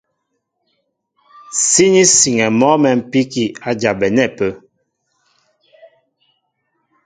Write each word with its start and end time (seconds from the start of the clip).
Síní 1.69 2.03
siŋɛ 2.17 2.47
mɔ́ 2.59 2.73
mɛ̌mpíki 2.83 3.43
a 3.67 3.69
jabɛnɛ́ 3.81 4.25
ápə́. 4.29 4.51